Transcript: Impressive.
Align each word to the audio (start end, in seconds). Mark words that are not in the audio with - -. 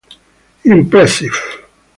Impressive. 0.65 1.37